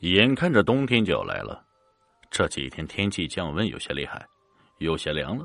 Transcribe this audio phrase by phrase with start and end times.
[0.00, 1.60] 眼看着冬天就要来了，
[2.30, 4.24] 这几天天气降温有些厉害，
[4.78, 5.44] 有些凉了。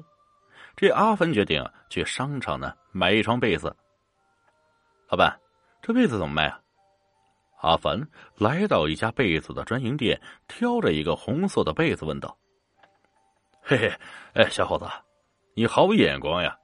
[0.75, 3.75] 这阿凡决定去商场呢买一床被子。
[5.09, 5.39] 老板，
[5.81, 6.59] 这被子怎么卖啊？
[7.61, 7.99] 阿凡
[8.37, 12.37] 来到一家被子的专营店，挑着一个红色的被子问道
[13.63, 13.91] ：“嘿嘿，
[14.35, 14.85] 哎，小伙子，
[15.55, 16.55] 你好眼光呀！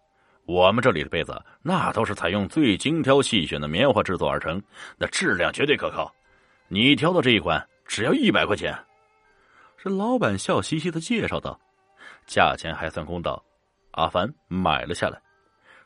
[0.46, 4.62] 我们这里的被子那都是采用最精挑细选的棉花制作而成，
[4.98, 6.14] 那质量绝对可靠。
[6.68, 8.78] 你挑的这一款。”只要一百块钱，
[9.76, 11.60] 这老板笑嘻嘻的介绍道
[12.28, 13.44] ：“价钱还算公道。”
[13.94, 15.20] 阿凡买了下来。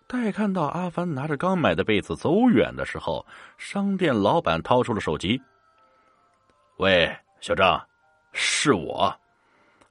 [0.06, 3.26] 待看到阿凡拿着刚买的被子走远的时候，
[3.58, 5.42] 商店老板掏出了手机
[6.76, 7.82] ：“喂，小张，
[8.34, 9.18] 是我。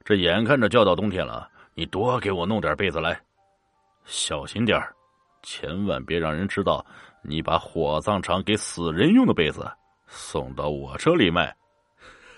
[0.05, 3.19] 这眼看着就要到冬天了，你多给我弄点被子来，
[4.05, 4.79] 小心点
[5.41, 6.85] 千万别让人知道
[7.23, 9.67] 你把火葬场给死人用的被子
[10.05, 11.51] 送到我这里卖。”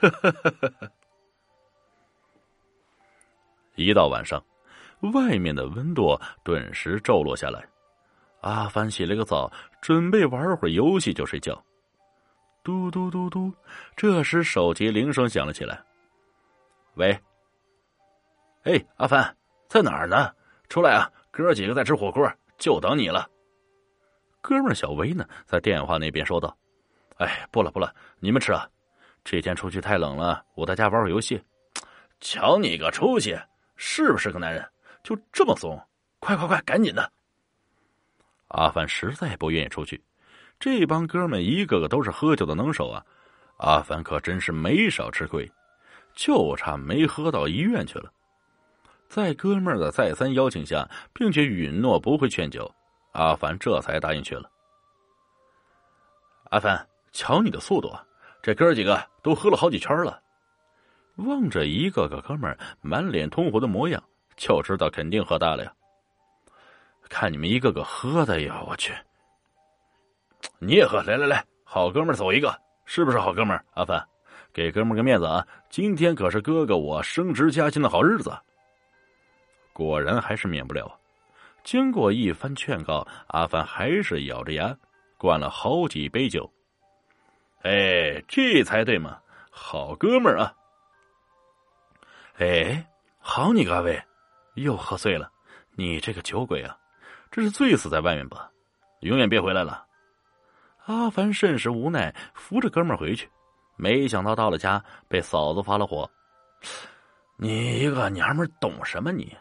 [0.10, 0.92] 哈哈哈哈哈！
[3.76, 4.44] 一到晚上，
[5.14, 7.68] 外面的温度顿时骤落下来。
[8.42, 11.62] 阿凡洗了个澡，准备玩会儿游戏就睡觉。
[12.64, 13.52] 嘟嘟嘟嘟，
[13.96, 15.84] 这时手机铃声响了起来。
[16.96, 17.20] 喂，
[18.64, 19.36] 哎，阿凡
[19.68, 20.32] 在哪儿呢？
[20.70, 23.30] 出来啊，哥几个在吃火锅，就等你了。
[24.42, 26.56] 哥们小薇呢，在电话那边说道
[27.18, 28.70] ：“哎，不了不了，你们吃啊。”
[29.26, 31.44] 这天出去太冷了，我在家玩会游戏。
[32.22, 33.36] 瞧你个出息，
[33.76, 34.64] 是不是个男人？
[35.04, 35.78] 就这么怂？
[36.20, 37.12] 快快快，赶紧的！
[38.50, 40.02] 阿凡实在不愿意出去，
[40.60, 43.04] 这帮哥们一个个都是喝酒的能手啊！
[43.58, 45.52] 阿凡可真是没少吃亏，
[46.14, 48.12] 就差没喝到医院去了。
[49.10, 52.72] 在哥们的再三邀请下，并且允诺不会劝酒，
[53.14, 54.50] 阿凡这才答应去了。
[56.52, 57.92] 阿凡，瞧你的速度！
[58.46, 60.22] 这哥几个都喝了好几圈了，
[61.16, 64.00] 望着一个个哥们满脸通红的模样，
[64.38, 65.74] 就知道肯定喝大了呀。
[67.10, 68.94] 看你们一个个喝的呀，我去！
[70.60, 72.56] 你也喝，来来来，好哥们走一个，
[72.86, 74.08] 是不是好哥们阿凡，
[74.54, 75.44] 给哥们个面子啊！
[75.72, 78.32] 今天可是哥哥我升职加薪的好日子。
[79.74, 80.96] 果然还是免不了。
[81.64, 84.78] 经过一番劝告，阿凡还是咬着牙
[85.18, 86.48] 灌了好几杯酒。
[87.66, 89.18] 哎，这才对嘛，
[89.50, 90.54] 好哥们儿啊！
[92.38, 92.88] 哎，
[93.18, 94.00] 好你个阿伟，
[94.54, 95.32] 又喝醉了，
[95.72, 96.78] 你这个酒鬼啊，
[97.32, 98.52] 这是醉死在外面吧？
[99.00, 99.84] 永远别回来了！
[100.86, 103.28] 阿凡甚是无奈，扶着哥们儿回去，
[103.78, 106.08] 没想到到了家被嫂子发了火。
[107.36, 109.36] 你一个娘们懂什么你？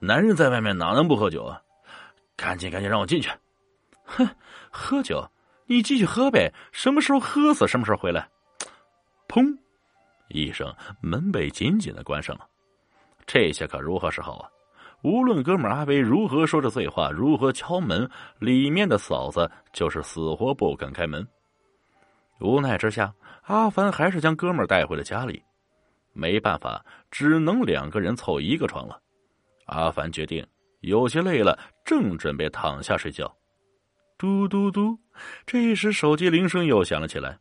[0.00, 1.62] 男人在外面哪能不喝酒啊？
[2.34, 3.30] 赶紧赶紧让我进去！
[4.04, 4.28] 哼，
[4.68, 5.24] 喝酒。
[5.68, 8.26] 你继续喝呗，什么时候喝死什么时候回来。
[9.28, 9.54] 砰！
[10.28, 12.48] 一声，门被紧紧的关上了。
[13.26, 14.48] 这下可如何是好啊？
[15.02, 21.26] 无论哥们阿威如何说着醉话，如何敲门，里面的嫂子就是死活不肯开门。
[22.40, 25.42] 无奈之下，阿凡还是将哥们带回了家里。
[26.14, 28.98] 没办法，只能两个人凑一个床了。
[29.66, 30.44] 阿凡决定
[30.80, 33.30] 有些累了，正准备躺下睡觉。
[34.16, 34.98] 嘟嘟嘟！
[35.46, 37.38] 这时手机铃声又响了起来。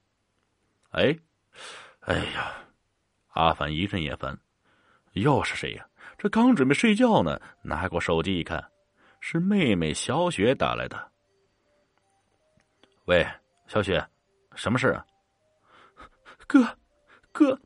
[0.91, 1.17] 哎，
[2.01, 2.53] 哎呀！
[3.29, 4.35] 阿凡一阵眼烦，
[5.13, 5.85] 又是谁呀？
[6.17, 8.71] 这刚准备睡觉呢，拿过手机一看，
[9.19, 11.11] 是妹妹小雪打来的。
[13.05, 13.27] 喂，
[13.67, 14.03] 小雪，
[14.55, 15.05] 什么事啊？
[16.47, 16.65] 哥，
[17.31, 17.59] 哥，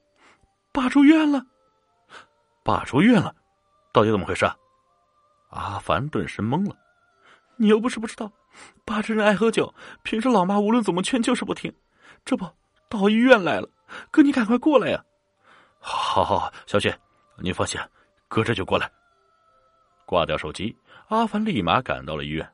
[0.73, 1.45] 爸住院了。
[2.63, 3.33] 爸住院了，
[3.93, 4.45] 到底怎么回事？
[5.51, 6.75] 阿凡顿时懵了。
[7.55, 8.31] 你又不是不知道。
[8.85, 9.73] 爸这人爱喝酒，
[10.03, 11.73] 平时老妈无论怎么劝就是不听，
[12.25, 12.45] 这不
[12.89, 13.69] 到医院来了。
[14.09, 15.03] 哥，你赶快过来呀！
[15.79, 16.97] 好，好，好，小雪，
[17.37, 17.79] 你放心，
[18.27, 18.91] 哥这就过来。
[20.05, 20.75] 挂掉手机，
[21.07, 22.47] 阿凡立马赶到了医院。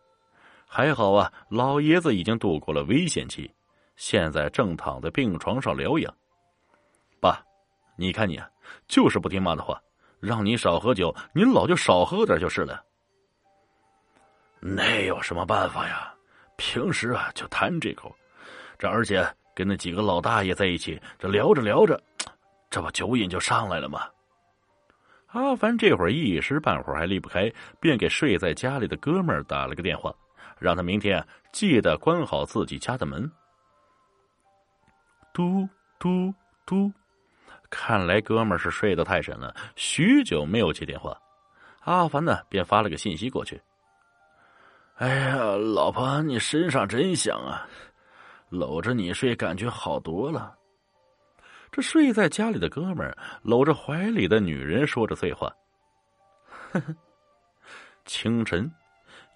[0.67, 3.49] 还好啊，老爷子已经度过了危险期，
[3.95, 6.13] 现在正躺在病床上疗养。
[7.19, 7.41] 爸，
[7.97, 8.47] 你看你啊，
[8.87, 9.81] 就是不听妈的话，
[10.19, 12.83] 让你少喝酒，您老就少喝点就是了。
[14.59, 16.13] 那有什么办法呀？
[16.57, 18.13] 平时啊就贪这口，
[18.79, 19.23] 这而且
[19.53, 22.01] 跟那几个老大爷在一起，这聊着聊着，
[22.69, 24.07] 这不酒瘾就上来了吗？
[25.27, 30.11] 阿凡这会儿一时半会儿还离不开，便给睡在家里的哥们儿打了个电话，
[30.57, 33.29] 让他明天记得关好自己家的门。
[35.33, 35.69] 嘟
[35.99, 36.33] 嘟
[36.65, 36.91] 嘟，
[37.69, 41.15] 看来哥们儿是睡得太深了，许久没有接电话。
[41.81, 43.61] 阿凡呢，便发了个信息过去。
[44.97, 47.67] 哎呀，老婆，你身上真香啊！
[48.49, 50.57] 搂着你睡，感觉好多了。
[51.71, 55.53] 这睡在家里的哥们儿搂着怀里的女人，说着醉话。
[58.05, 58.71] 清晨，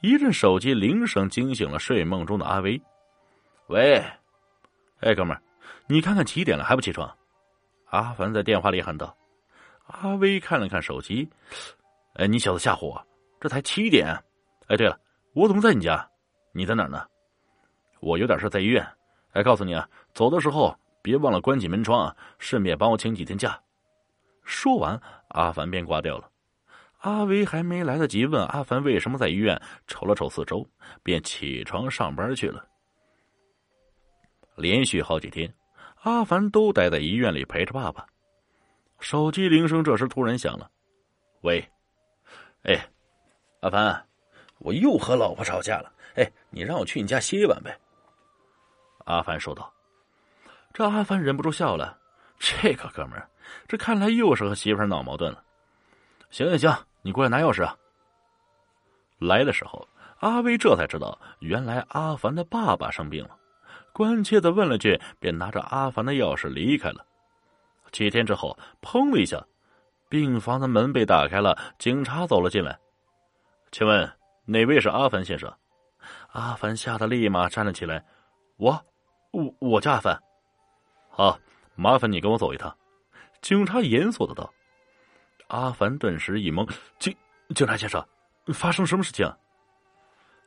[0.01, 2.81] 一阵手机铃声惊醒了睡梦中的阿威。
[3.67, 4.03] 喂，
[5.01, 5.43] 哎，哥们儿，
[5.85, 7.15] 你看看几点了还不起床？
[7.89, 9.15] 阿凡在电话里喊道。
[9.85, 11.29] 阿威看了看手机，
[12.15, 13.07] 哎，你小子吓唬我，
[13.39, 14.07] 这才七点。
[14.67, 14.97] 哎，对了，
[15.33, 16.09] 我怎么在你家？
[16.53, 17.05] 你在哪儿呢？
[17.99, 18.85] 我有点事在医院。
[19.31, 20.77] 哎，告诉你啊，走的时候。
[21.03, 23.59] 别忘了关紧门窗啊，顺便帮我请几天假。
[24.43, 26.29] 说完，阿凡便挂掉了。
[26.99, 30.63] 阿威还没来得及问阿凡为什么在医院，瞅了瞅四周，
[31.01, 32.63] 便起床上班去了。
[34.55, 35.51] 连续好几天，
[36.03, 38.05] 阿凡都待在医院里陪着爸爸。
[38.99, 40.69] 手机铃声这时突然响了。
[41.41, 41.67] 喂，
[42.61, 42.79] 哎，
[43.61, 44.07] 阿凡，
[44.61, 45.91] 我又和老婆吵架了。
[46.15, 47.77] 哎，你让我去你家歇一晚呗。
[49.05, 49.71] 阿凡说道。
[50.73, 51.97] 这阿凡忍不住笑了，
[52.39, 53.27] 这个哥们儿，
[53.67, 55.43] 这看来又是和媳妇闹矛盾了。
[56.29, 57.75] 行行行，你过来拿钥匙啊。
[59.19, 59.85] 来的时候，
[60.19, 63.37] 阿威这才知道，原来阿凡的爸爸生病了，
[63.91, 67.05] 关切的问了句，便拿着阿凡的钥匙离开了。
[67.91, 69.45] 几天之后，砰的一下，
[70.07, 72.79] 病房的门被打开了，警察走了进来。
[73.71, 74.09] 请问
[74.45, 75.51] 哪位是阿凡先生？
[76.29, 78.03] 阿凡吓得立马站了起来。
[78.57, 78.85] 我，
[79.31, 80.19] 我我叫阿凡。
[81.09, 81.39] 好，
[81.75, 82.75] 麻烦你跟我走一趟。”
[83.41, 84.51] 警察严肃的道。
[85.47, 87.15] 阿凡顿时一懵：“警
[87.55, 88.05] 警察先生，
[88.53, 89.31] 发生什么事情？”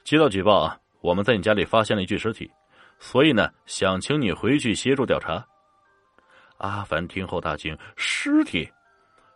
[0.05, 2.51] 接到举报啊，我们在你家里发现了一具尸体，
[2.99, 5.45] 所以呢，想请你回去协助调查。
[6.59, 8.71] 阿凡听后大惊：“尸体？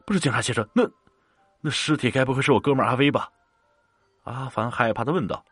[0.06, 0.82] 不是警察先生，那
[1.60, 3.30] 那尸体该不会是我哥们阿威吧？”
[4.28, 5.44] 阿凡害怕的问道。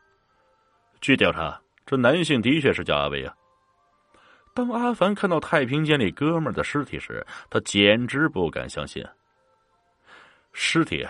[1.01, 3.35] 据调查，这男性的确是叫阿威啊。
[4.55, 9.05] 当阿凡看到太平间里哥们的尸体时，他简直不敢相信。
[10.53, 11.07] 尸体，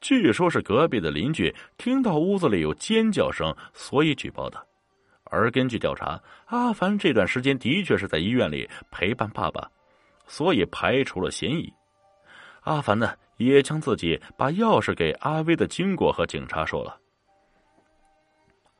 [0.00, 4.66] 据说是隔壁的邻居听到屋子里有尖叫声，所以举报的。
[5.30, 9.70] 而根据调查，阿凡这段时间的确是在医院里陪伴爸爸，
[10.26, 11.72] 所以排除了嫌疑。
[12.62, 16.98] 阿凡呢，也将自己把钥匙给阿威的经过和警察说了。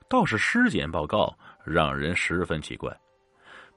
[0.09, 2.95] 倒是尸检报告让人十分奇怪。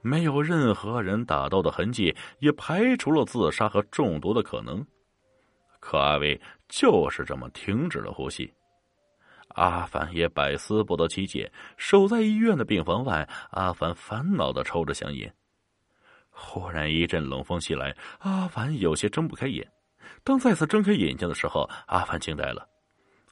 [0.00, 4.84] 没有任何人打斗的痕迹，也排除了自杀和中毒的可能。
[5.78, 8.52] 可阿威就是这么停止了呼吸。
[9.48, 11.52] 阿凡也百思不得其解。
[11.76, 15.32] 守在医院的病房外，阿凡烦恼的抽着香烟。
[16.30, 19.70] 忽然一阵冷风袭来，阿凡有些睁不开眼。
[20.24, 22.66] 当再次睁开眼睛的时候，阿凡惊呆了，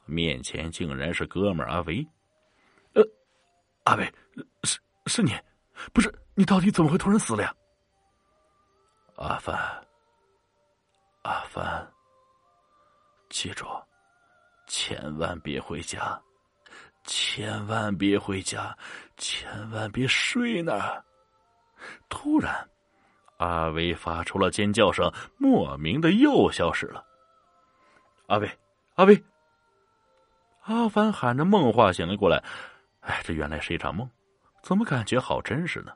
[0.05, 2.07] 面前竟然是哥们阿维。
[3.83, 4.13] 阿伟，
[4.63, 5.37] 是是你，
[5.91, 6.13] 不是？
[6.35, 7.53] 你到底怎么会突然死了呀？
[9.15, 9.55] 阿凡，
[11.23, 11.91] 阿凡，
[13.29, 13.65] 记住，
[14.67, 16.19] 千万别回家，
[17.03, 18.75] 千万别回家，
[19.17, 21.03] 千万别睡那儿。
[22.07, 22.67] 突然，
[23.37, 27.03] 阿威发出了尖叫声，莫名的又消失了。
[28.27, 28.59] 阿威，
[28.95, 29.23] 阿威，
[30.61, 32.41] 阿凡喊着梦话醒了过来。
[33.01, 34.09] 哎，这原来是一场梦，
[34.61, 35.91] 怎么感觉好真实呢？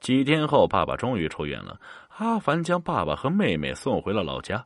[0.00, 1.80] 几天后，爸爸终于出院了。
[2.18, 4.64] 阿凡将爸爸和妹妹送回了老家。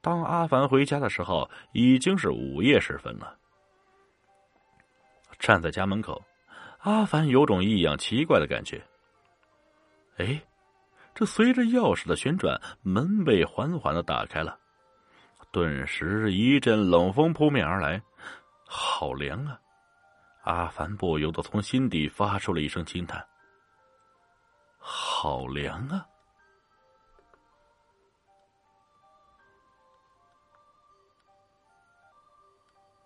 [0.00, 3.36] 当阿凡回家的时候，已经是午夜时分了。
[5.38, 6.22] 站在家门口，
[6.80, 8.82] 阿凡有种异样奇怪的感觉。
[10.16, 10.40] 哎，
[11.14, 14.58] 这随着钥匙的旋转，门被缓缓的打开了。
[15.52, 18.02] 顿时一阵冷风扑面而来，
[18.66, 19.58] 好凉啊！
[20.44, 23.24] 阿凡不由得从心底发出了一声惊叹。
[24.78, 26.06] 好凉啊！